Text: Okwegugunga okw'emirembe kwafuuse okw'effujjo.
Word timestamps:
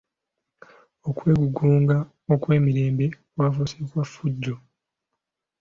Okwegugunga 1.09 1.97
okw'emirembe 2.33 3.05
kwafuuse 3.33 3.75
okw'effujjo. 3.85 4.55